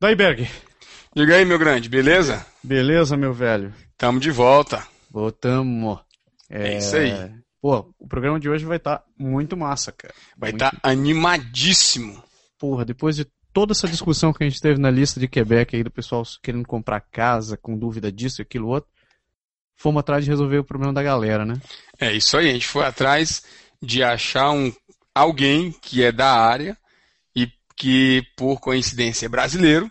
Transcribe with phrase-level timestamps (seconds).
[0.00, 0.48] Daí, Berg.
[1.14, 2.46] Diga aí, meu grande, beleza?
[2.62, 3.74] Beleza, meu velho?
[3.98, 4.86] Tamo de volta.
[5.10, 5.98] Voltamos.
[6.48, 7.12] É, isso aí.
[7.60, 10.14] Pô, o programa de hoje vai estar muito massa, cara.
[10.36, 12.22] Vai Muito- estar animadíssimo.
[12.58, 15.82] Porra, depois de toda essa discussão que a gente teve na lista de Quebec aí
[15.82, 18.88] do pessoal querendo comprar casa, com dúvida disso e aquilo outro,
[19.76, 21.60] fomos atrás de resolver o problema da galera, né?
[21.98, 23.42] É isso aí, a gente foi atrás
[23.82, 24.72] de achar um
[25.14, 26.76] alguém que é da área
[27.80, 29.90] que, por coincidência, é brasileiro.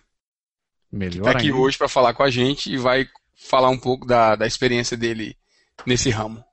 [0.91, 4.35] Melhor Tá aqui hoje para falar com a gente e vai falar um pouco da,
[4.35, 5.35] da experiência dele
[5.87, 6.43] nesse ramo.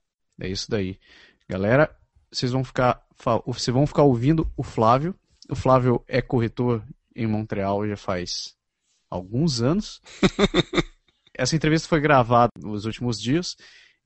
[0.41, 0.99] É isso daí.
[1.47, 1.95] Galera,
[2.33, 3.03] vocês vão ficar,
[3.45, 5.15] vocês vão ficar ouvindo o Flávio.
[5.51, 6.83] O Flávio é corretor
[7.15, 8.57] em Montreal já faz
[9.11, 10.01] alguns anos.
[11.37, 13.57] Essa entrevista foi gravada nos últimos dias,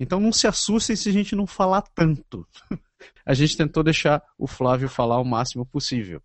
[0.01, 2.45] então não se assustem se a gente não falar tanto.
[3.25, 6.21] A gente tentou deixar o Flávio falar o máximo possível.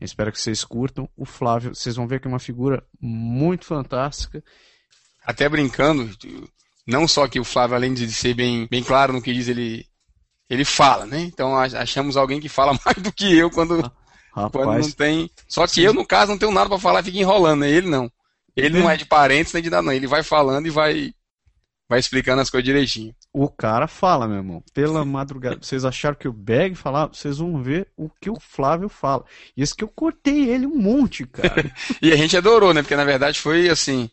[0.00, 1.08] Espero que vocês curtam.
[1.16, 4.42] O Flávio, vocês vão ver que é uma figura muito fantástica.
[5.24, 6.08] Até brincando,
[6.86, 9.84] não só que o Flávio, além de ser bem, bem claro no que diz, ele,
[10.48, 11.20] ele fala, né?
[11.22, 13.90] Então ach- achamos alguém que fala mais do que eu quando, quando
[14.66, 15.30] não Rapaz, tem.
[15.48, 17.70] Só que eu, no caso, não tenho nada pra falar, fica enrolando, né?
[17.70, 18.10] Ele não.
[18.54, 19.92] Ele não é de parentes nem de nada, não.
[19.92, 21.12] Ele vai falando e vai,
[21.88, 23.14] vai explicando as coisas direitinho.
[23.38, 24.64] O cara fala, meu irmão.
[24.72, 25.58] Pela madrugada.
[25.60, 27.12] Vocês acharam que o Bag falava?
[27.12, 29.26] Vocês vão ver o que o Flávio fala.
[29.54, 31.70] E esse que eu cortei ele um monte, cara.
[32.00, 32.80] E a gente adorou, né?
[32.80, 34.08] Porque na verdade foi assim.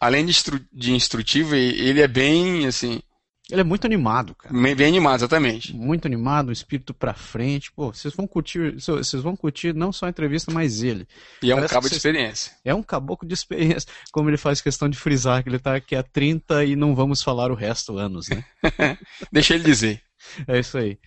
[0.00, 3.02] Além de, instru- de instrutivo, ele é bem, assim,
[3.48, 4.52] Ele é muito animado, cara.
[4.52, 5.72] bem bem animado, exatamente.
[5.72, 7.70] Muito animado, um espírito pra frente.
[7.70, 11.06] Pô, vocês vão curtir, vocês vão curtir não só a entrevista, mas ele.
[11.40, 12.52] E é um Parece cabo que de vocês- experiência.
[12.64, 15.94] É um caboclo de experiência, como ele faz questão de frisar que ele tá aqui
[15.94, 18.44] há 30 e não vamos falar o resto anos, né?
[19.30, 20.02] Deixa ele dizer.
[20.48, 20.98] É isso aí.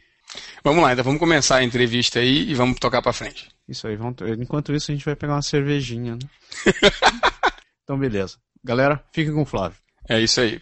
[0.63, 3.49] Vamos lá, então vamos começar a entrevista aí e vamos tocar pra frente.
[3.67, 3.97] Isso aí.
[3.97, 4.15] Vamos...
[4.39, 6.19] Enquanto isso, a gente vai pegar uma cervejinha, né?
[7.83, 8.37] então, beleza.
[8.63, 9.77] Galera, fiquem com o Flávio.
[10.07, 10.61] É isso aí.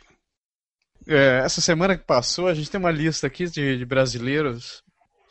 [1.07, 4.83] É, essa semana que passou, a gente tem uma lista aqui de, de brasileiros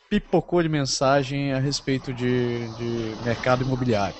[0.09, 4.15] pipocou de mensagem a respeito de, de mercado imobiliário.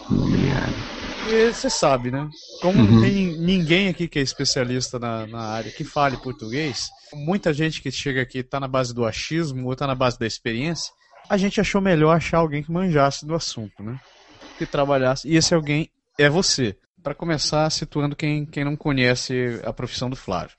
[1.30, 2.30] E você sabe, né?
[2.62, 7.54] Como não tem ninguém aqui que é especialista na, na área que fale português, muita
[7.54, 10.92] gente que chega aqui está na base do achismo ou está na base da experiência,
[11.30, 14.00] a gente achou melhor achar alguém que manjasse do assunto, né?
[14.58, 15.28] Que trabalhasse.
[15.28, 16.78] E esse alguém é você.
[17.04, 20.56] Para começar, situando quem, quem não conhece a profissão do Flávio.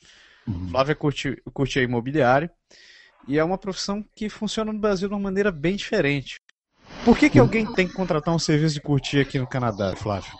[0.70, 2.50] Flávio é curti, curtir imobiliário
[3.26, 6.36] e é uma profissão que funciona no Brasil de uma maneira bem diferente.
[7.04, 10.32] Por que, que alguém tem que contratar um serviço de curtir aqui no Canadá, Flávio?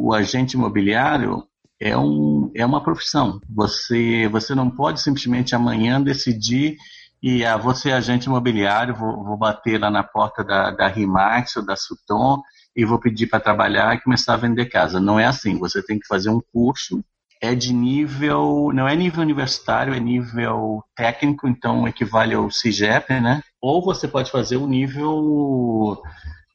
[0.00, 1.46] o agente imobiliário
[1.78, 3.40] é, um, é uma profissão.
[3.48, 6.76] Você, você não pode simplesmente amanhã decidir
[7.22, 11.56] e ah, vou ser agente imobiliário, vou, vou bater lá na porta da, da Rimax
[11.56, 12.42] ou da Sutton
[12.74, 14.98] e vou pedir para trabalhar e começar a vender casa.
[14.98, 15.58] Não é assim.
[15.58, 17.04] Você tem que fazer um curso.
[17.40, 23.42] É de nível, não é nível universitário, é nível técnico, então equivale ao CIGEP, né?
[23.60, 26.02] Ou você pode fazer o nível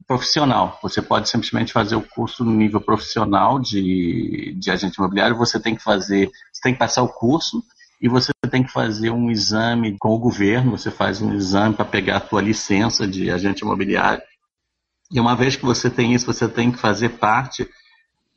[0.08, 0.80] profissional.
[0.82, 5.38] Você pode simplesmente fazer o curso no nível profissional de, de agente imobiliário.
[5.38, 7.64] Você tem que fazer, você tem que passar o curso
[8.02, 10.78] e você tem que fazer um exame com o governo.
[10.78, 14.22] Você faz um exame para pegar a tua licença de agente imobiliário.
[15.12, 17.68] E uma vez que você tem isso, você tem que fazer parte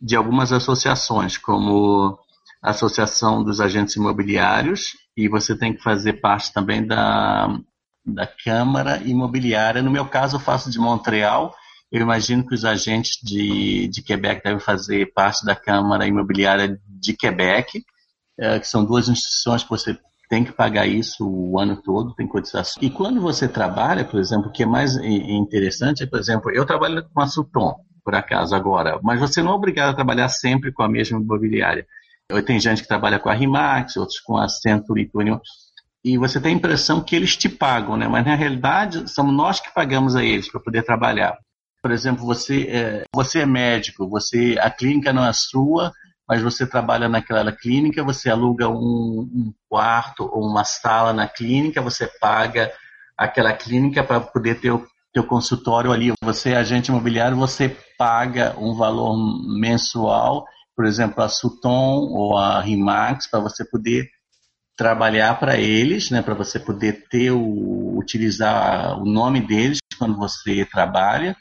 [0.01, 2.19] de algumas associações, como
[2.63, 7.59] Associação dos Agentes Imobiliários, e você tem que fazer parte também da,
[8.05, 9.83] da Câmara Imobiliária.
[9.83, 11.55] No meu caso, eu faço de Montreal.
[11.91, 17.15] Eu imagino que os agentes de, de Quebec devem fazer parte da Câmara Imobiliária de
[17.15, 17.83] Quebec,
[18.39, 22.27] eh, que são duas instituições que você tem que pagar isso o ano todo, tem
[22.27, 22.83] cotização.
[22.83, 26.67] E quando você trabalha, por exemplo, o que é mais interessante é, por exemplo, eu
[26.67, 27.75] trabalho com a Sutton,
[28.05, 31.87] por acaso, agora, mas você não é obrigado a trabalhar sempre com a mesma imobiliária.
[32.45, 35.41] Tenho gente que trabalha com a Rimax, outros com a Century 21,
[36.05, 38.07] e você tem a impressão que eles te pagam, né?
[38.07, 41.37] Mas na realidade somos nós que pagamos a eles para poder trabalhar.
[41.83, 45.93] Por exemplo, você é, você é médico, você a clínica não é sua,
[46.29, 51.81] mas você trabalha naquela clínica, você aluga um, um quarto ou uma sala na clínica,
[51.81, 52.71] você paga
[53.17, 56.13] aquela clínica para poder ter o teu consultório ali.
[56.23, 59.17] Você é agente imobiliário, você paga um valor
[59.59, 60.45] mensual,
[60.79, 64.09] por exemplo, a Suton ou a Rimax, para você poder
[64.77, 70.65] trabalhar para eles, né, para você poder ter o, utilizar o nome deles quando você
[70.65, 71.37] trabalha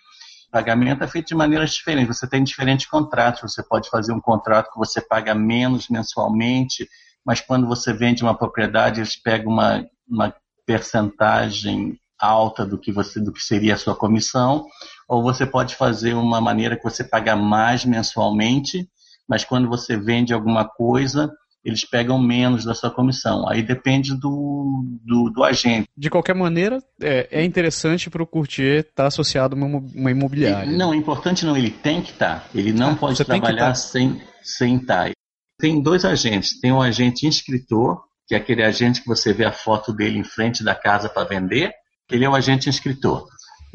[0.57, 2.17] pagamento é feito de maneiras diferentes.
[2.17, 3.53] Você tem diferentes contratos.
[3.53, 6.87] Você pode fazer um contrato que você paga menos mensalmente,
[7.23, 10.33] mas quando você vende uma propriedade, eles pegam uma, uma
[10.65, 14.65] percentagem alta do que você do que seria a sua comissão,
[15.07, 18.89] ou você pode fazer uma maneira que você paga mais mensalmente,
[19.27, 21.31] mas quando você vende alguma coisa,
[21.67, 23.47] eles pegam menos da sua comissão.
[23.49, 25.89] Aí depende do, do, do agente.
[25.97, 30.71] De qualquer maneira, é, é interessante para o courtier estar tá associado a uma, imobiliária.
[30.71, 32.39] não, é importante não, ele tem que estar.
[32.39, 32.49] Tá.
[32.55, 33.75] Ele não ah, pode trabalhar tá.
[33.75, 35.11] sem, sem estar.
[35.59, 36.57] Tem dois agentes.
[36.59, 40.23] Tem um agente inscritor, que é aquele agente que você vê a foto dele em
[40.23, 41.73] frente da casa para vender.
[42.09, 43.27] Ele é o agente inscritor.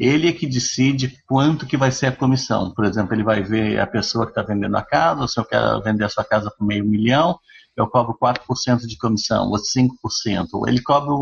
[0.03, 2.71] Ele é que decide quanto que vai ser a comissão.
[2.71, 5.81] Por exemplo, ele vai ver a pessoa que está vendendo a casa, se eu quero
[5.81, 7.39] vender a sua casa por meio milhão,
[7.75, 10.67] eu cobro 4% de comissão, ou 5%.
[10.67, 11.13] Ele cobra,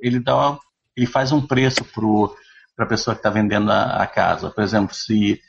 [0.00, 0.58] ele dá,
[0.96, 1.84] ele faz um preço
[2.74, 4.50] para a pessoa que está vendendo a, a, casa.
[4.50, 5.40] Por exemplo, se,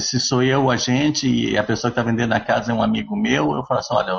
[0.00, 2.82] se sou eu o agente e a pessoa que está vendendo a casa é um
[2.82, 4.12] amigo meu, eu falo assim, olha,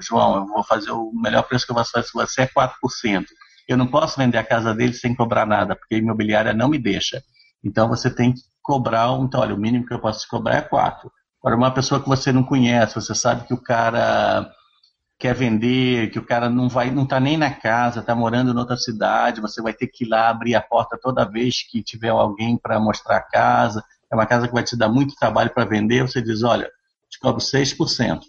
[0.00, 3.24] João, eu vou fazer o melhor preço que eu fazer com você é 4%.
[3.68, 6.78] Eu não posso vender a casa dele sem cobrar nada, porque a imobiliária não me
[6.78, 7.22] deixa.
[7.62, 11.10] Então você tem que cobrar, então, olha, o mínimo que eu posso cobrar é 4%.
[11.40, 14.50] Agora, uma pessoa que você não conhece, você sabe que o cara
[15.18, 18.56] quer vender, que o cara não vai, não está nem na casa, está morando em
[18.56, 22.08] outra cidade, você vai ter que ir lá abrir a porta toda vez que tiver
[22.08, 23.84] alguém para mostrar a casa.
[24.10, 26.70] É uma casa que vai te dar muito trabalho para vender, você diz, olha,
[27.10, 28.20] te cobro 6%,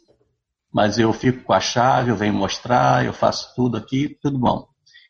[0.74, 4.68] mas eu fico com a chave, eu venho mostrar, eu faço tudo aqui, tudo bom.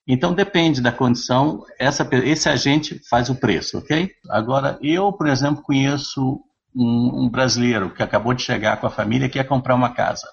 [0.08, 4.12] Então depende da condição, essa, esse agente faz o preço, ok?
[4.30, 6.40] Agora, eu, por exemplo, conheço
[6.76, 10.28] um, um brasileiro que acabou de chegar com a família que quer comprar uma casa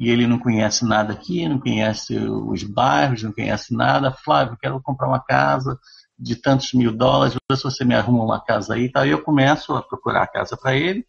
[0.00, 4.10] e ele não conhece nada aqui, não conhece os bairros, não conhece nada.
[4.10, 5.78] Flávio, quero comprar uma casa
[6.18, 8.90] de tantos mil dólares, vê se você me arruma uma casa aí.
[8.90, 9.06] Tá?
[9.06, 11.04] Eu começo a procurar a casa para ele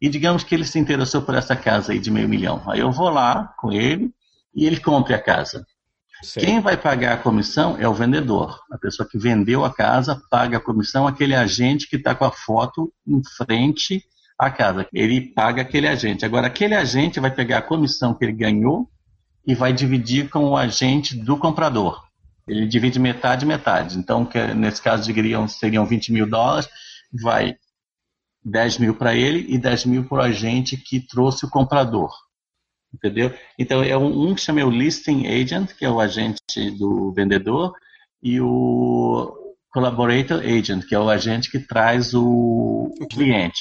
[0.00, 2.60] e digamos que ele se interessou por essa casa aí de meio milhão.
[2.66, 4.12] Aí eu vou lá com ele
[4.52, 5.64] e ele compra a casa.
[6.34, 8.60] Quem vai pagar a comissão é o vendedor.
[8.70, 12.30] A pessoa que vendeu a casa paga a comissão, aquele agente que está com a
[12.30, 14.04] foto em frente
[14.38, 14.86] a casa.
[14.92, 16.24] Ele paga aquele agente.
[16.24, 18.88] Agora, aquele agente vai pegar a comissão que ele ganhou
[19.46, 22.04] e vai dividir com o agente do comprador.
[22.46, 23.98] Ele divide metade metade.
[23.98, 26.68] Então, que, nesse caso, digariam, seriam 20 mil dólares,
[27.22, 27.56] vai
[28.44, 32.12] 10 mil para ele e 10 mil para o agente que trouxe o comprador.
[32.94, 33.32] Entendeu?
[33.58, 37.74] Então, é um, um que chama o listing agent, que é o agente do vendedor,
[38.22, 39.36] e o
[39.70, 43.60] collaborator agent, que é o agente que traz o, o cliente.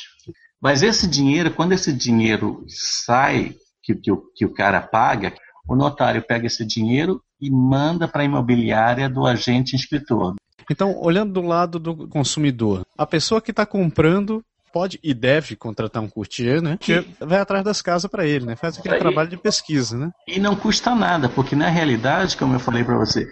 [0.61, 5.33] Mas esse dinheiro, quando esse dinheiro sai, que, que, o, que o cara paga,
[5.67, 10.35] o notário pega esse dinheiro e manda para a imobiliária do agente inscritor.
[10.71, 14.43] Então, olhando do lado do consumidor, a pessoa que está comprando
[14.75, 16.77] pode e deve contratar um courtier, né?
[16.77, 18.57] Que vai atrás das casas para ele, né?
[18.57, 20.11] Faz aquele trabalho de pesquisa, né?
[20.27, 23.25] E não custa nada, porque na realidade, como eu falei para você,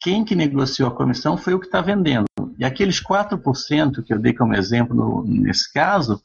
[0.00, 2.24] quem que negociou a comissão foi o que está vendendo.
[2.58, 6.22] E aqueles 4% que eu dei como exemplo no, nesse caso,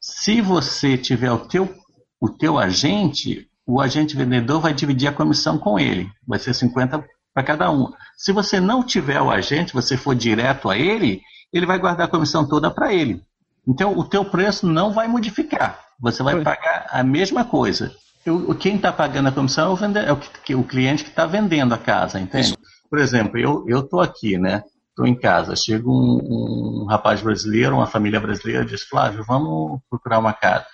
[0.00, 1.72] se você tiver o teu,
[2.20, 6.10] o teu agente, o agente vendedor vai dividir a comissão com ele.
[6.26, 7.92] Vai ser 50 para cada um.
[8.16, 11.20] Se você não tiver o agente, você for direto a ele,
[11.52, 13.22] ele vai guardar a comissão toda para ele.
[13.66, 15.80] Então, o teu preço não vai modificar.
[16.00, 17.92] Você vai pagar a mesma coisa.
[18.24, 21.26] Eu, quem está pagando a comissão é o, vende, é o, o cliente que está
[21.26, 22.56] vendendo a casa, entende?
[22.88, 24.62] Por exemplo, eu estou aqui, né?
[24.96, 30.18] estou em casa, chega um, um, rapaz brasileiro, uma família brasileira, diz, Flávio, vamos procurar
[30.18, 30.64] uma casa.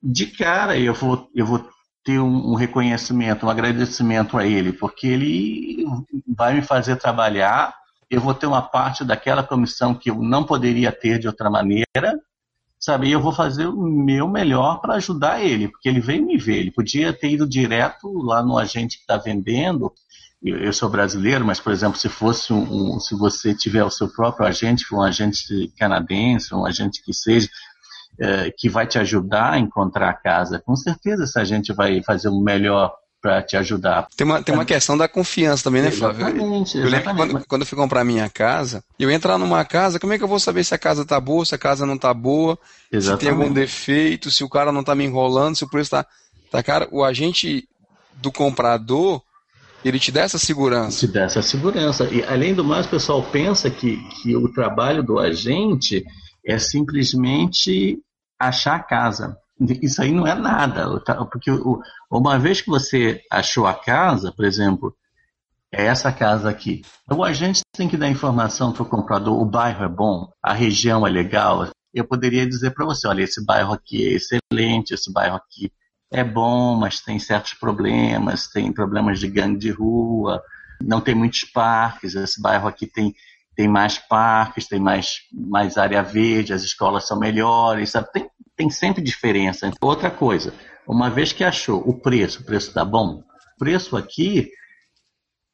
[0.00, 1.68] De cara eu vou, eu vou
[2.04, 5.84] ter um, um reconhecimento, um agradecimento a ele, porque ele
[6.28, 7.74] vai me fazer trabalhar,
[8.10, 12.18] eu vou ter uma parte daquela comissão que eu não poderia ter de outra maneira,
[12.78, 13.08] sabe?
[13.08, 16.58] E eu vou fazer o meu melhor para ajudar ele, porque ele veio me ver.
[16.58, 19.92] Ele podia ter ido direto lá no agente que está vendendo
[20.40, 24.08] eu sou brasileiro, mas por exemplo, se fosse um, um, se você tiver o seu
[24.08, 27.48] próprio agente, um agente canadense, um agente que seja,
[28.20, 32.28] é, que vai te ajudar a encontrar a casa, com certeza esse agente vai fazer
[32.28, 34.06] o melhor para te ajudar.
[34.16, 36.26] Tem uma, tem uma questão da confiança também, né, Flávio?
[36.26, 40.12] Exatamente, eu lembro quando, quando eu fui comprar minha casa, eu entrar numa casa, como
[40.12, 42.14] é que eu vou saber se a casa tá boa, se a casa não tá
[42.14, 42.58] boa,
[42.92, 43.20] exatamente.
[43.20, 46.06] se tem algum defeito, se o cara não tá me enrolando, se o preço tá
[46.50, 47.68] tá cara, o agente
[48.14, 49.22] do comprador,
[49.84, 51.06] ele te dá essa segurança.
[51.06, 52.04] Te dá essa segurança.
[52.04, 56.04] E além do mais, o pessoal pensa que, que o trabalho do agente
[56.44, 57.98] é simplesmente
[58.38, 59.36] achar a casa.
[59.60, 61.00] Isso aí não é nada,
[61.30, 61.50] porque
[62.10, 64.94] uma vez que você achou a casa, por exemplo,
[65.72, 66.82] é essa casa aqui.
[67.10, 71.06] O agente tem que dar informação para o comprador, o bairro é bom, a região
[71.06, 71.68] é legal.
[71.92, 75.72] Eu poderia dizer para você, olha, esse bairro aqui é excelente, esse bairro aqui
[76.10, 80.42] é bom, mas tem certos problemas, tem problemas de gangue de rua,
[80.80, 83.14] não tem muitos parques, esse bairro aqui tem,
[83.58, 88.06] tem mais parques, tem mais, mais área verde, as escolas são melhores, sabe?
[88.12, 89.68] Tem, tem sempre diferença.
[89.80, 90.54] Outra coisa,
[90.86, 94.48] uma vez que achou o preço, o preço está bom, o preço aqui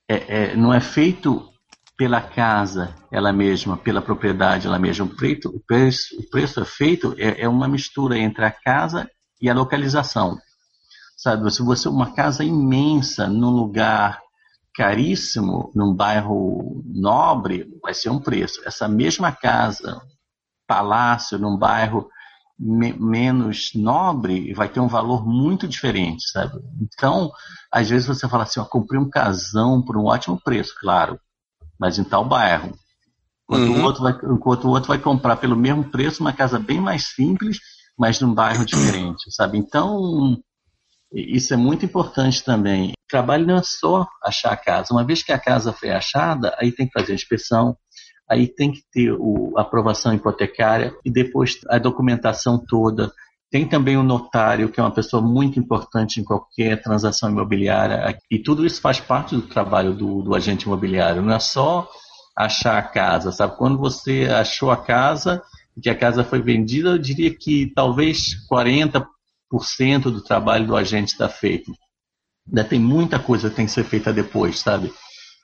[0.07, 0.17] é,
[0.51, 1.49] é, não é feito
[1.97, 5.07] pela casa ela mesma, pela propriedade ela mesma.
[5.07, 9.09] O preço, o preço, o preço é feito, é, é, uma mistura entre a casa
[9.41, 10.37] e a localização.
[11.17, 14.21] Sabe, se você uma casa imensa num lugar
[14.75, 18.61] caríssimo, num bairro nobre, vai ser um preço.
[18.67, 20.03] Essa mesma casa,
[20.67, 22.09] palácio, num bairro
[22.59, 26.61] me menos nobre, vai ter um valor muito diferente, sabe?
[26.81, 27.31] Então,
[27.71, 31.19] às vezes você fala assim, eu comprei um casão por um ótimo preço, claro,
[31.79, 32.73] mas em tal bairro.
[33.45, 33.81] Enquanto, uhum.
[33.81, 37.09] o outro vai, enquanto o outro vai comprar pelo mesmo preço uma casa bem mais
[37.15, 37.59] simples,
[37.99, 39.59] mas num bairro diferente, sabe?
[39.59, 40.41] Então,
[41.13, 42.93] isso é muito importante também.
[43.15, 44.93] Trabalho não é só achar a casa.
[44.93, 47.77] Uma vez que a casa foi achada, aí tem que fazer a inspeção,
[48.29, 49.17] aí tem que ter
[49.57, 53.13] a aprovação hipotecária e depois a documentação toda.
[53.53, 58.19] Tem também o notário, que é uma pessoa muito importante em qualquer transação imobiliária.
[58.29, 61.23] E tudo isso faz parte do trabalho do, do agente imobiliário.
[61.23, 61.89] Não é só
[62.37, 63.57] achar a casa, sabe?
[63.57, 65.41] Quando você achou a casa,
[65.81, 69.07] que a casa foi vendida, eu diria que talvez 40%
[70.03, 71.71] do trabalho do agente está feito.
[72.47, 74.93] Ainda tem muita coisa que tem que ser feita depois, sabe?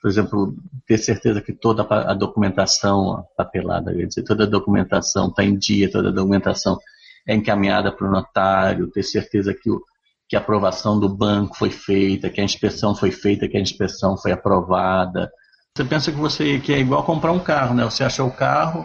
[0.01, 0.55] por exemplo,
[0.87, 5.91] ter certeza que toda a documentação papelada, quer dizer, toda a documentação está em dia,
[5.91, 6.79] toda a documentação
[7.27, 9.79] é encaminhada para o notário, ter certeza que, o,
[10.27, 14.17] que a aprovação do banco foi feita, que a inspeção foi feita, que a inspeção
[14.17, 15.31] foi aprovada.
[15.77, 17.83] Você pensa que você que é igual comprar um carro, né?
[17.85, 18.83] Você achou o carro,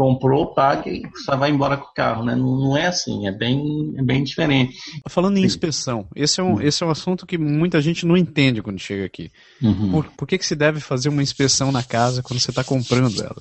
[0.00, 2.34] comprou, paga e só vai embora com o carro, né?
[2.34, 4.74] Não, não é assim, é bem, é bem diferente.
[5.06, 6.62] Falando em inspeção, esse é, um, uhum.
[6.62, 9.30] esse é um assunto que muita gente não entende quando chega aqui.
[9.60, 9.90] Uhum.
[9.90, 13.22] Por, por que, que se deve fazer uma inspeção na casa quando você está comprando
[13.22, 13.36] ela?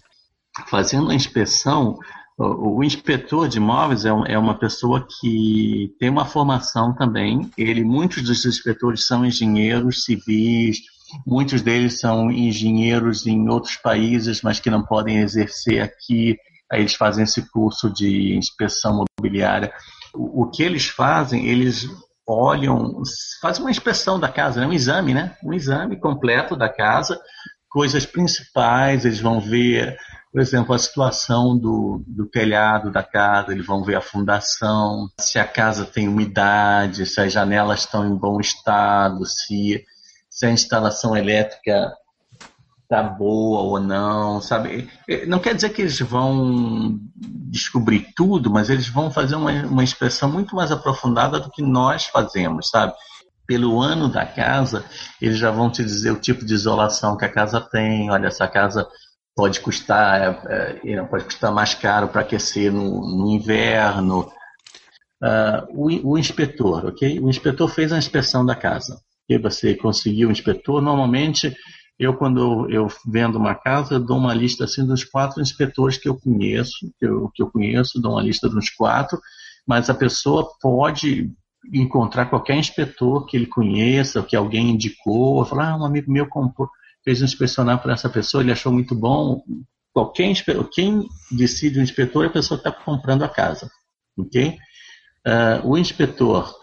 [0.68, 1.98] Fazendo a inspeção,
[2.38, 7.50] o, o inspetor de imóveis é, é, uma pessoa que tem uma formação também.
[7.58, 10.80] Ele, muitos dos inspetores são engenheiros civis,
[11.26, 16.36] muitos deles são engenheiros em outros países, mas que não podem exercer aqui
[16.72, 19.74] Aí eles fazem esse curso de inspeção mobiliária.
[20.14, 21.88] O, o que eles fazem, eles
[22.28, 23.02] olham,
[23.42, 24.68] fazem uma inspeção da casa, né?
[24.68, 25.36] um exame, né?
[25.44, 27.20] Um exame completo da casa,
[27.70, 29.98] coisas principais, eles vão ver,
[30.32, 35.40] por exemplo, a situação do, do telhado da casa, eles vão ver a fundação, se
[35.40, 39.84] a casa tem umidade, se as janelas estão em bom estado, se,
[40.30, 41.92] se a instalação elétrica
[42.90, 44.90] tá boa ou não, sabe?
[45.08, 49.84] É, não quer dizer que eles vão descobrir tudo, mas eles vão fazer uma, uma
[49.84, 52.94] inspeção muito mais aprofundada do que nós fazemos, sabe?
[53.46, 54.84] Pelo ano da casa,
[55.22, 58.10] eles já vão te dizer o tipo de isolação que a casa tem.
[58.10, 58.88] Olha, essa casa
[59.36, 64.32] pode custar, é, é pode custar mais caro para aquecer no, no inverno.
[65.22, 67.20] Uh, o, o, inspetor, ok?
[67.20, 69.00] O inspetor fez a inspeção da casa.
[69.28, 70.82] E você conseguiu o inspetor.
[70.82, 71.56] Normalmente
[72.00, 76.18] eu, quando eu vendo uma casa, dou uma lista assim dos quatro inspetores que eu
[76.18, 79.20] conheço, que eu, que eu conheço, dou uma lista dos quatro,
[79.68, 81.30] mas a pessoa pode
[81.74, 86.70] encontrar qualquer inspetor que ele conheça, que alguém indicou, falar, ah, um amigo meu comprou,
[87.04, 89.44] fez um inspecionar para essa pessoa, ele achou muito bom.
[89.92, 93.70] Qualquer inspetor, quem decide o inspetor é a pessoa que está comprando a casa,
[94.18, 94.58] ok?
[95.28, 96.56] Uh, o inspetor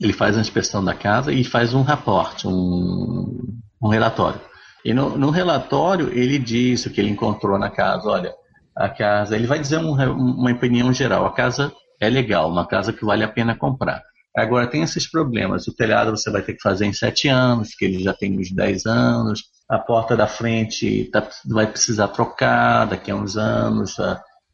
[0.00, 4.40] ele faz a inspeção da casa e faz um raporte, um, um relatório.
[4.84, 8.08] E no, no, relatório ele diz o que ele encontrou na casa.
[8.08, 8.32] Olha,
[8.76, 11.26] a casa, ele vai dizer um, uma opinião geral.
[11.26, 14.02] A casa é legal, uma casa que vale a pena comprar.
[14.36, 15.66] Agora tem esses problemas.
[15.66, 18.52] O telhado você vai ter que fazer em sete anos, que ele já tem uns
[18.52, 19.44] dez anos.
[19.68, 23.96] A porta da frente tá, vai precisar trocar daqui a uns anos.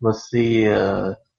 [0.00, 0.69] Você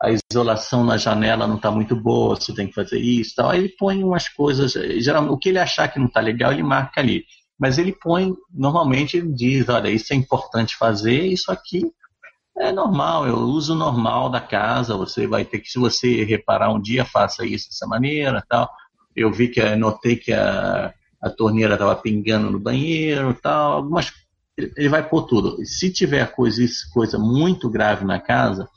[0.04, 3.36] a isolação na janela não está muito boa, você tem que fazer isso.
[3.36, 3.50] Tal.
[3.50, 4.74] Aí ele põe umas coisas.
[4.74, 7.24] Geralmente, o que ele achar que não está legal, ele marca ali
[7.60, 11.92] mas ele põe, normalmente ele diz, olha, isso é importante fazer, isso aqui
[12.58, 16.72] é normal, é o uso normal da casa, você vai ter que, se você reparar
[16.72, 18.70] um dia, faça isso dessa maneira, tal.
[19.16, 24.12] eu vi que notei que a, a torneira estava pingando no banheiro, tal, algumas
[24.58, 25.66] ele vai pôr tudo.
[25.66, 26.62] Se tiver coisa,
[26.94, 28.68] coisa muito grave na casa,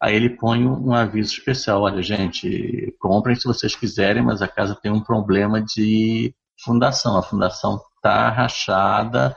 [0.00, 1.82] aí ele põe um aviso especial.
[1.82, 7.16] Olha, gente, comprem se vocês quiserem, mas a casa tem um problema de fundação.
[7.16, 9.36] A fundação está rachada.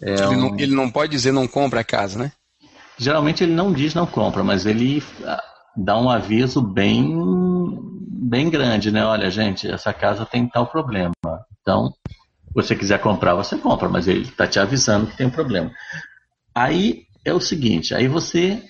[0.00, 0.36] É ele, um...
[0.36, 2.32] não, ele, não, pode dizer não compra a casa, né?
[2.96, 5.42] Geralmente ele não diz não compra, mas ele ah,
[5.76, 7.14] dá um aviso bem,
[8.10, 9.04] bem grande, né?
[9.04, 11.12] Olha, gente, essa casa tem tal problema.
[11.60, 11.92] Então,
[12.52, 15.70] você quiser comprar, você compra, mas ele está te avisando que tem um problema.
[16.54, 18.62] Aí é o seguinte, aí você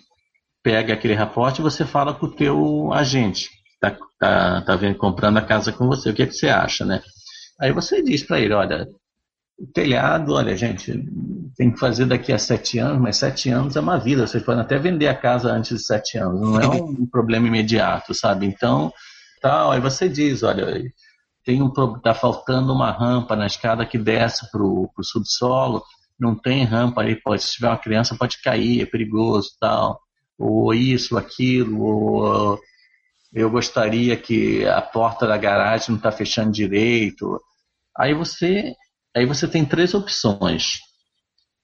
[0.62, 3.48] pega aquele raporte e você fala com o teu agente,
[3.80, 6.84] tá, tá, tá vendo, comprando a casa com você, o que, é que você acha,
[6.84, 7.00] né?
[7.60, 8.86] Aí você diz para ele, olha,
[9.58, 10.92] o telhado, olha, gente,
[11.56, 14.26] tem que fazer daqui a sete anos, mas sete anos é uma vida.
[14.26, 18.14] Vocês podem até vender a casa antes de sete anos, não é um problema imediato,
[18.14, 18.46] sabe?
[18.46, 18.92] Então,
[19.42, 19.72] tal.
[19.72, 20.80] Aí você diz, olha,
[21.44, 25.82] tem um tá faltando uma rampa na escada que desce para o subsolo,
[26.18, 30.00] não tem rampa aí, pode, se tiver uma criança pode cair, é perigoso, tal.
[30.38, 32.60] Ou isso, aquilo, ou
[33.32, 37.40] eu gostaria que a porta da garagem não está fechando direito.
[37.96, 38.74] Aí você
[39.16, 40.78] Aí você tem três opções.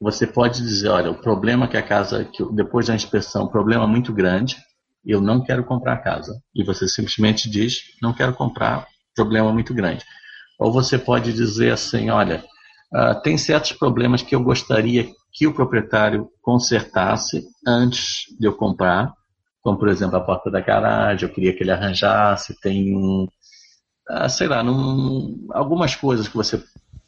[0.01, 3.87] Você pode dizer, olha, o problema que a casa, que depois da inspeção, problema é
[3.87, 4.57] muito grande,
[5.05, 6.41] eu não quero comprar a casa.
[6.55, 10.05] E você simplesmente diz, não quero comprar, problema muito grande.
[10.59, 12.45] Ou você pode dizer assim, olha,
[12.93, 19.13] uh, tem certos problemas que eu gostaria que o proprietário consertasse antes de eu comprar,
[19.61, 23.27] como por exemplo a porta da garagem, eu queria que ele arranjasse, tem um,
[24.11, 26.63] uh, sei lá, num, algumas coisas que você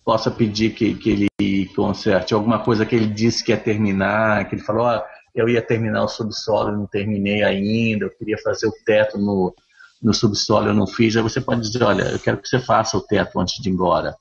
[0.06, 4.54] possa pedir que, que ele conserte alguma coisa que ele disse que ia terminar, que
[4.54, 5.02] ele falou, oh,
[5.34, 9.52] eu ia terminar o subsolo, não terminei ainda, eu queria fazer o teto no,
[10.00, 12.96] no subsolo, eu não fiz, aí você pode dizer, olha, eu quero que você faça
[12.96, 14.14] o teto antes de ir embora.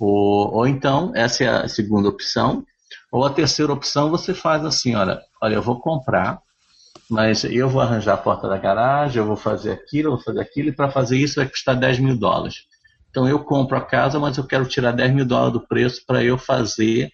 [0.00, 2.64] Ou, ou então, essa é a segunda opção,
[3.12, 6.40] ou a terceira opção você faz assim, olha, olha, eu vou comprar,
[7.08, 10.40] mas eu vou arranjar a porta da garagem, eu vou fazer aquilo, eu vou fazer
[10.40, 12.64] aquilo, e para fazer isso vai custar 10 mil dólares.
[13.10, 16.24] Então eu compro a casa, mas eu quero tirar 10 mil dólares do preço para
[16.24, 17.10] eu fazer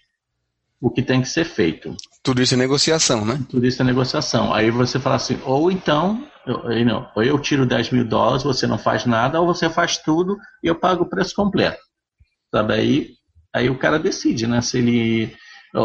[0.81, 1.97] o que tem que ser feito.
[2.23, 3.41] Tudo isso é negociação, né?
[3.49, 4.53] Tudo isso é negociação.
[4.53, 8.67] Aí você fala assim, ou então, eu, não, ou eu tiro 10 mil dólares, você
[8.67, 11.81] não faz nada, ou você faz tudo e eu pago o preço completo.
[12.55, 12.75] Sabe?
[12.75, 13.11] Aí,
[13.55, 14.61] aí o cara decide, né?
[14.61, 15.35] Se ele,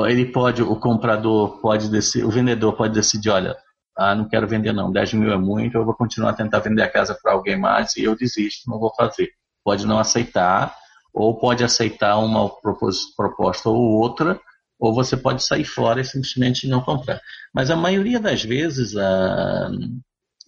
[0.08, 3.56] ele pode, o comprador pode decidir, o vendedor pode decidir, olha,
[3.98, 6.82] ah, não quero vender não, 10 mil é muito, eu vou continuar a tentar vender
[6.82, 9.30] a casa para alguém mais e eu desisto, não vou fazer
[9.64, 10.76] pode não aceitar,
[11.14, 14.40] ou pode aceitar uma proposta ou outra,
[14.80, 17.22] ou você pode sair fora e simplesmente não comprar.
[17.54, 19.70] Mas a maioria das vezes a,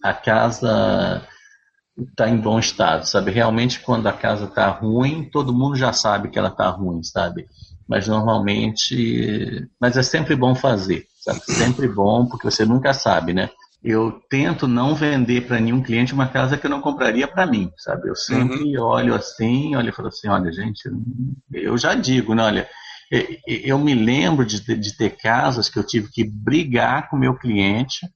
[0.02, 1.26] a casa
[1.96, 3.30] está em bom estado, sabe?
[3.30, 7.46] Realmente quando a casa está ruim, todo mundo já sabe que ela está ruim, sabe?
[7.86, 11.40] Mas normalmente, mas é sempre bom fazer, sabe?
[11.44, 13.50] Sempre bom porque você nunca sabe, né?
[13.84, 17.70] Eu tento não vender para nenhum cliente uma casa que eu não compraria para mim,
[17.76, 18.08] sabe?
[18.08, 18.82] Eu sempre uhum.
[18.82, 20.90] olho assim, olho e falo assim, olha, gente,
[21.52, 22.68] eu já digo, né, olha,
[23.46, 27.34] eu me lembro de, de ter casas que eu tive que brigar com o meu
[27.34, 28.08] cliente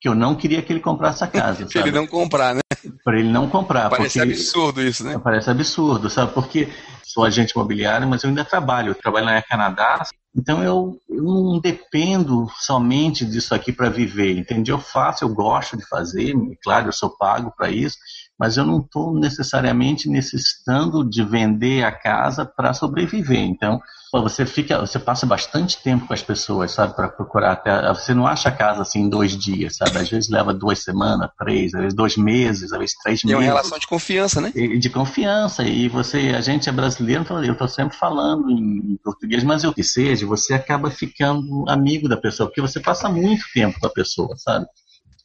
[0.00, 1.66] que eu não queria que ele comprasse a casa.
[1.66, 2.60] Para ele não comprar, né?
[3.04, 3.90] Para ele não comprar.
[3.90, 5.18] Parece absurdo isso, né?
[5.22, 6.32] Parece absurdo, sabe?
[6.32, 6.68] Porque
[7.02, 8.90] sou agente imobiliário, mas eu ainda trabalho.
[8.90, 10.04] Eu trabalho na Canadá,
[10.36, 14.70] então eu, eu não dependo somente disso aqui para viver, entende?
[14.70, 16.32] Eu faço, eu gosto de fazer,
[16.62, 17.96] claro, eu sou pago para isso,
[18.38, 23.40] mas eu não estou necessariamente necessitando de vender a casa para sobreviver.
[23.40, 23.80] Então,
[24.12, 28.26] você fica, você passa bastante tempo com as pessoas, sabe, para procurar até, você não
[28.26, 29.98] acha a casa assim em dois dias, sabe?
[29.98, 33.34] Às vezes leva duas semanas, três, às vezes dois meses, às vezes três meses.
[33.34, 34.50] É uma relação de confiança, né?
[34.50, 35.62] De confiança.
[35.62, 39.74] E você, a gente é brasileiro, então eu estou sempre falando em português, mas eu
[39.74, 43.90] que seja, você acaba ficando amigo da pessoa, porque você passa muito tempo com a
[43.90, 44.64] pessoa, sabe?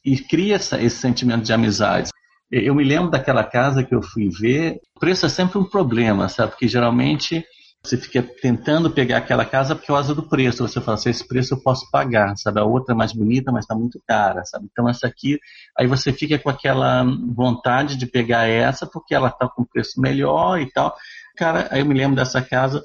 [0.04, 2.10] E cria essa, esse sentimento de amizade.
[2.50, 6.28] Eu me lembro daquela casa que eu fui ver, o preço é sempre um problema,
[6.28, 6.52] sabe?
[6.52, 7.44] Porque geralmente
[7.84, 10.66] você fica tentando pegar aquela casa por causa do preço.
[10.66, 12.58] Você fala assim, esse preço eu posso pagar, sabe?
[12.58, 14.66] A outra é mais bonita, mas está muito cara, sabe?
[14.72, 15.38] Então essa aqui,
[15.78, 17.04] aí você fica com aquela
[17.34, 20.96] vontade de pegar essa porque ela está com preço melhor e tal.
[21.36, 22.82] Cara, aí eu me lembro dessa casa,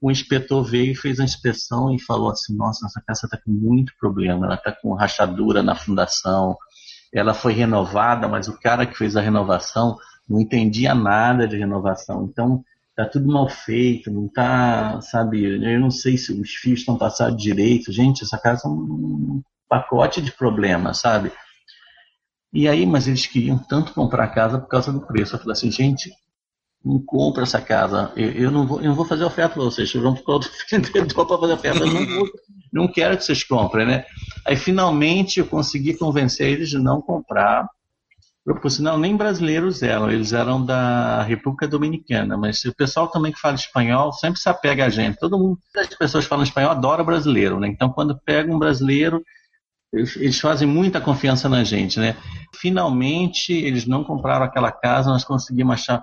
[0.00, 3.50] o inspetor veio e fez a inspeção e falou assim, nossa, essa casa está com
[3.50, 6.56] muito problema, ela está com rachadura na fundação,
[7.12, 9.96] ela foi renovada, mas o cara que fez a renovação
[10.28, 12.28] não entendia nada de renovação.
[12.30, 16.98] Então, tá tudo mal feito, não tá, sabe, eu não sei se os fios estão
[16.98, 17.92] passados direito.
[17.92, 21.32] Gente, essa casa é um pacote de problemas, sabe?
[22.52, 25.34] E aí, mas eles queriam tanto comprar a casa por causa do preço.
[25.34, 26.10] Eu falei assim, gente,
[26.84, 28.12] não compra essa casa.
[28.16, 29.90] Eu, eu, não, vou, eu não vou fazer oferta para vocês.
[29.90, 31.78] Vocês vão para outro vendedor para fazer oferta.
[31.80, 32.28] Eu não, vou,
[32.72, 34.04] não quero que vocês comprem, né?
[34.46, 37.68] Aí finalmente eu consegui convencer eles de não comprar.
[38.62, 43.38] Por sinal, nem brasileiros eram, eles eram da República Dominicana, mas o pessoal também que
[43.38, 45.18] fala espanhol sempre se apega a gente.
[45.18, 47.68] Todo mundo, as pessoas que falam espanhol adora brasileiro, né?
[47.68, 49.22] Então, quando pega um brasileiro,
[49.92, 52.16] eles fazem muita confiança na gente, né?
[52.54, 56.02] Finalmente, eles não compraram aquela casa, nós conseguimos achar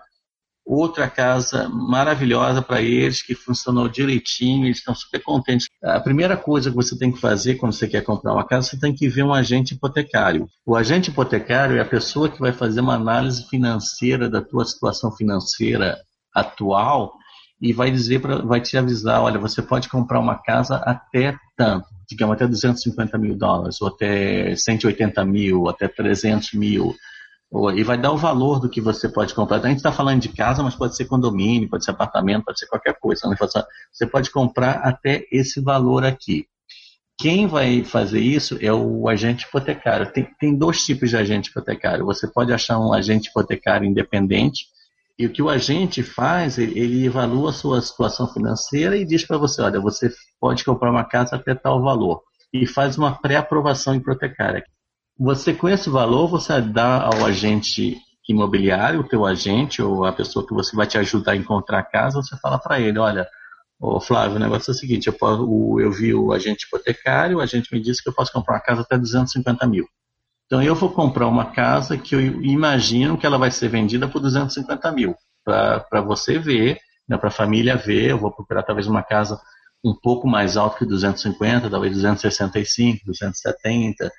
[0.66, 5.68] outra casa maravilhosa para eles, que funcionou direitinho, eles estão super contentes.
[5.84, 8.80] A primeira coisa que você tem que fazer quando você quer comprar uma casa, você
[8.80, 10.48] tem que ver um agente hipotecário.
[10.66, 15.12] O agente hipotecário é a pessoa que vai fazer uma análise financeira da tua situação
[15.12, 16.00] financeira
[16.34, 17.14] atual
[17.62, 21.88] e vai dizer pra, vai te avisar, olha, você pode comprar uma casa até tanto,
[22.08, 26.94] digamos até 250 mil dólares, ou até 180 mil, até 300 mil
[27.76, 29.58] e vai dar o valor do que você pode comprar.
[29.58, 32.68] A gente está falando de casa, mas pode ser condomínio, pode ser apartamento, pode ser
[32.68, 33.30] qualquer coisa.
[33.30, 33.36] Né?
[33.92, 36.48] Você pode comprar até esse valor aqui.
[37.18, 40.12] Quem vai fazer isso é o agente hipotecário.
[40.12, 42.06] Tem, tem dois tipos de agente hipotecário.
[42.06, 44.66] Você pode achar um agente hipotecário independente,
[45.18, 49.26] e o que o agente faz, ele, ele evalua a sua situação financeira e diz
[49.26, 52.22] para você: olha, você pode comprar uma casa até tal valor.
[52.54, 54.64] E faz uma pré-aprovação hipotecária.
[55.18, 57.98] Você com esse valor, você dá ao agente
[58.28, 61.84] imobiliário, o teu agente ou a pessoa que você vai te ajudar a encontrar a
[61.84, 63.28] casa, você fala para ele, olha,
[63.80, 67.42] ô Flávio, o negócio é o seguinte, eu, posso, eu vi o agente hipotecário, o
[67.42, 69.88] agente me disse que eu posso comprar uma casa até 250 mil.
[70.48, 74.20] Então eu vou comprar uma casa que eu imagino que ela vai ser vendida por
[74.20, 79.04] 250 mil, para você ver, né, para a família ver, eu vou procurar talvez uma
[79.04, 79.40] casa
[79.84, 84.12] um pouco mais alta que 250, talvez 265, 270,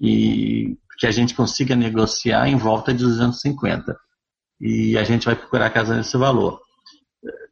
[0.00, 3.96] e que a gente consiga negociar em volta de 250.
[4.60, 6.60] E a gente vai procurar casa nesse valor.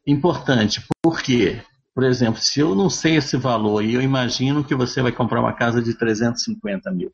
[0.05, 1.61] Importante, porque,
[1.95, 5.39] por exemplo, se eu não sei esse valor e eu imagino que você vai comprar
[5.39, 7.11] uma casa de 350 mil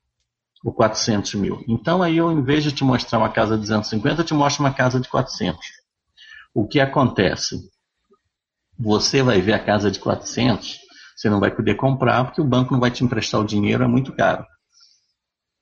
[0.63, 1.63] ou 400 mil.
[1.67, 4.63] Então aí eu, em vez de te mostrar uma casa de 250, eu te mostro
[4.63, 5.59] uma casa de 400.
[6.53, 7.59] O que acontece?
[8.79, 10.79] Você vai ver a casa de 400,
[11.15, 13.87] você não vai poder comprar porque o banco não vai te emprestar o dinheiro, é
[13.87, 14.45] muito caro.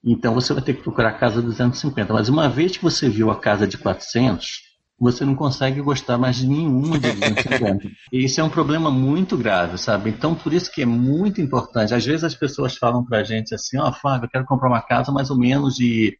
[0.03, 2.13] Então você vai ter que procurar a casa de 250.
[2.13, 6.37] Mas uma vez que você viu a casa de 400, você não consegue gostar mais
[6.37, 7.87] de nenhuma de 250.
[8.13, 10.09] e isso é um problema muito grave, sabe?
[10.09, 11.93] Então por isso que é muito importante.
[11.93, 14.81] Às vezes as pessoas falam pra gente assim, ó, oh, Flávio, eu quero comprar uma
[14.81, 16.17] casa mais ou menos de,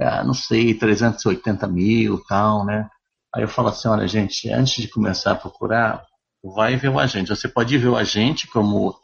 [0.00, 2.88] ah, não sei, 380 mil tal, né?
[3.34, 6.02] Aí eu falo assim, olha gente, antes de começar a procurar,
[6.42, 7.28] vai ver o agente.
[7.28, 8.94] Você pode ver o agente como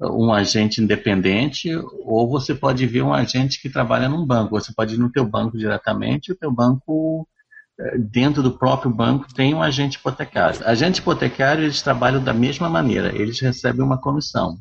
[0.00, 1.70] um agente independente,
[2.04, 4.60] ou você pode ver um agente que trabalha num banco.
[4.60, 7.26] Você pode ir no teu banco diretamente, o teu banco,
[7.80, 10.60] eh, dentro do próprio banco, tem um agente hipotecário.
[10.66, 14.58] Agente hipotecário, eles trabalham da mesma maneira, eles recebem uma comissão.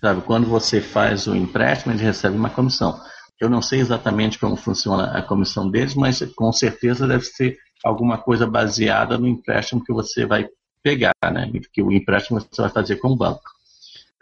[0.00, 3.00] Sabe, quando você faz o empréstimo, eles recebem uma comissão.
[3.40, 8.18] Eu não sei exatamente como funciona a comissão deles, mas com certeza deve ser alguma
[8.18, 10.46] coisa baseada no empréstimo que você vai
[10.82, 11.50] pegar, né?
[11.72, 13.53] Que o empréstimo você vai fazer com o banco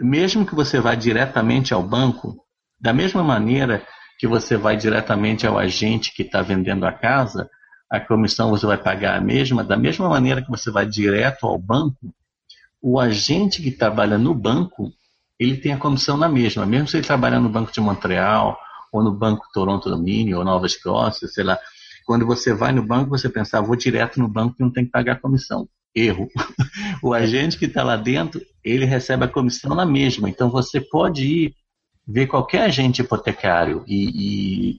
[0.00, 2.44] mesmo que você vá diretamente ao banco,
[2.80, 3.86] da mesma maneira
[4.18, 7.48] que você vai diretamente ao agente que está vendendo a casa,
[7.90, 11.58] a comissão você vai pagar a mesma, da mesma maneira que você vai direto ao
[11.58, 12.14] banco,
[12.80, 14.92] o agente que trabalha no banco,
[15.38, 18.58] ele tem a comissão na mesma, mesmo se ele trabalhar no Banco de Montreal,
[18.92, 21.58] ou no Banco Toronto Domínio, ou Nova Escócia, sei lá.
[22.04, 24.84] Quando você vai no banco, você pensa, ah, vou direto no banco e não tem
[24.84, 26.28] que pagar comissão erro.
[27.02, 30.28] O agente que está lá dentro, ele recebe a comissão na mesma.
[30.28, 31.54] Então você pode ir
[32.06, 34.70] ver qualquer agente hipotecário e, e,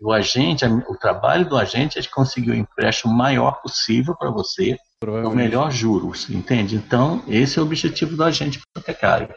[0.00, 4.30] e o agente, o trabalho do agente é de conseguir o empréstimo maior possível para
[4.30, 6.76] você, o melhor juros, entende?
[6.76, 9.28] Então esse é o objetivo do agente hipotecário.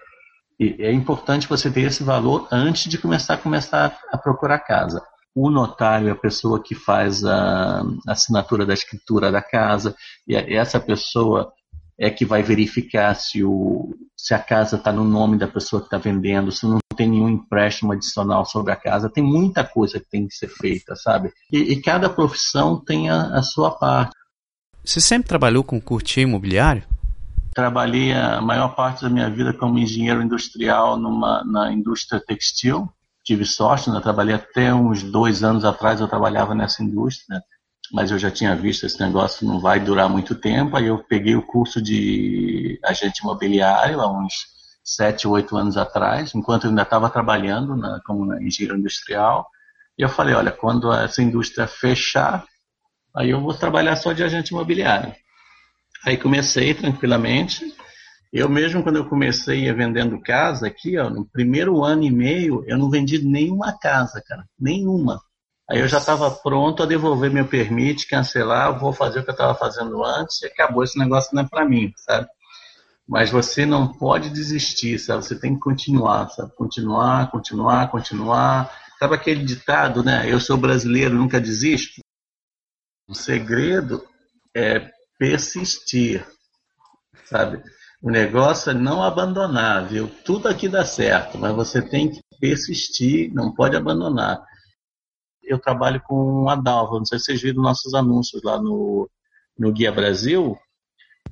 [0.60, 5.01] E é importante você ter esse valor antes de começar a começar a procurar casa
[5.36, 9.95] o notário é a pessoa que faz a assinatura da escritura da casa,
[10.27, 11.51] e essa pessoa
[12.04, 15.88] é que vai verificar se, o, se a casa está no nome da pessoa que
[15.88, 19.10] está vendendo, se não tem nenhum empréstimo adicional sobre a casa.
[19.10, 21.32] Tem muita coisa que tem que ser feita, sabe?
[21.52, 24.13] E, e cada profissão tem a, a, sua parte.
[24.84, 26.84] Você sempre trabalhou com courtier imobiliário?
[27.56, 32.92] Trabalhei a maior parte da minha vida como engenheiro industrial numa, na indústria textil
[33.24, 34.02] tive sorte, né?
[34.02, 37.42] trabalhei até uns dois anos atrás, eu trabalhava nessa indústria,
[37.91, 41.36] mas eu já tinha visto esse negócio não vai durar muito tempo, aí eu peguei
[41.36, 47.10] o curso de agente imobiliário há uns sete, oito anos atrás, enquanto eu ainda estava
[47.10, 49.48] trabalhando na, como engenheiro industrial,
[49.98, 52.46] e eu falei, olha, quando essa indústria fechar,
[53.15, 55.13] Aí eu vou trabalhar só de agente imobiliário.
[56.04, 57.63] Aí comecei tranquilamente.
[58.32, 62.78] Eu mesmo, quando eu comecei vendendo casa aqui, ó, no primeiro ano e meio, eu
[62.78, 64.43] não vendi nenhuma casa, cara.
[64.60, 65.22] Nenhuma.
[65.69, 69.34] Aí eu já estava pronto a devolver meu permite, cancelar, vou fazer o que eu
[69.34, 72.28] estava fazendo antes e acabou esse negócio não é para mim, sabe?
[73.08, 75.23] Mas você não pode desistir, sabe?
[75.23, 76.54] Você tem que continuar, sabe?
[76.56, 78.71] Continuar, continuar, continuar.
[78.99, 80.30] Sabe aquele ditado, né?
[80.30, 82.02] Eu sou brasileiro, nunca desisto?
[83.08, 84.06] O segredo
[84.56, 86.26] é persistir,
[87.26, 87.62] sabe?
[88.02, 90.10] O negócio é não abandonar, viu?
[90.26, 94.43] Tudo aqui dá certo, mas você tem que persistir, não pode abandonar.
[95.43, 99.10] Eu trabalho com a Dalva, não sei se vocês viram nossos anúncios lá no,
[99.58, 100.58] no Guia Brasil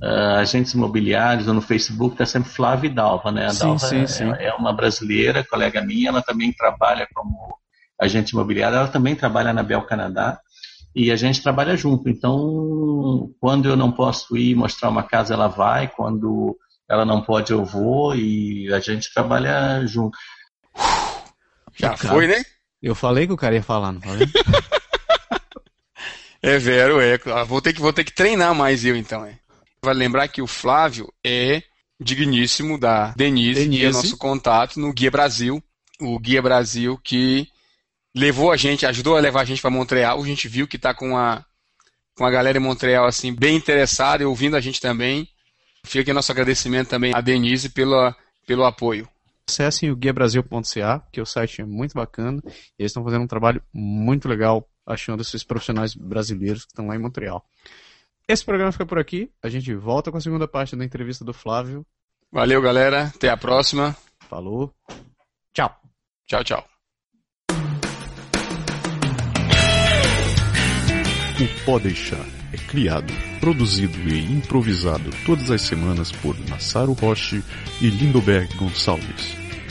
[0.01, 3.45] uh, agentes imobiliários ou no Facebook está sempre Flávia Dalva, né?
[3.45, 4.31] A sim, Dalva sim, é, sim.
[4.39, 7.55] é, uma brasileira, colega minha, ela também trabalha como
[7.99, 10.39] agente imobiliário, ela também trabalha na Bel Canadá
[10.95, 12.09] e a gente trabalha junto.
[12.09, 16.57] Então, quando eu não posso ir mostrar uma casa, ela vai, quando
[16.89, 20.17] ela não pode, eu vou e a gente trabalha junto.
[21.77, 22.43] Já foi, né?
[22.81, 24.27] Eu falei que o cara ia falar, não falei?
[26.41, 27.17] é vero, é.
[27.45, 29.37] Vou ter que, vou ter que treinar mais eu então, é.
[29.83, 31.61] Vale lembrar que o Flávio é
[31.99, 35.63] digníssimo da Denise, Denise, que é nosso contato no Guia Brasil.
[35.99, 37.47] O Guia Brasil que
[38.15, 40.21] levou a gente, ajudou a levar a gente para Montreal.
[40.21, 41.43] A gente viu que está com a,
[42.15, 45.27] com a galera em Montreal assim, bem interessada e ouvindo a gente também.
[45.83, 48.15] Fica aqui nosso agradecimento também a Denise pela,
[48.45, 49.07] pelo apoio.
[49.51, 52.41] Acessem o guiabrasil.ca, que o site é muito bacana.
[52.45, 56.95] E eles estão fazendo um trabalho muito legal achando esses profissionais brasileiros que estão lá
[56.95, 57.43] em Montreal.
[58.25, 59.29] Esse programa fica por aqui.
[59.43, 61.85] A gente volta com a segunda parte da entrevista do Flávio.
[62.31, 63.11] Valeu, galera.
[63.13, 63.93] Até a próxima.
[64.29, 64.73] Falou.
[65.53, 65.75] Tchau.
[66.25, 66.65] Tchau, tchau.
[71.41, 73.11] O Pode Deixar é criado,
[73.41, 77.43] produzido e improvisado todas as semanas por Massaro Roche
[77.81, 79.40] e Lindoberg Gonçalves.